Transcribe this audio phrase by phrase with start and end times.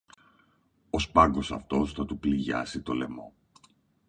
[0.89, 3.33] Ο σπάγος αυτός θα του πληγιάσει το λαιμό